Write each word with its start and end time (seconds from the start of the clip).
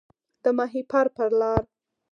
د 0.43 0.45
ماهیپر 0.57 1.05
په 1.15 1.23
لار 1.39 1.63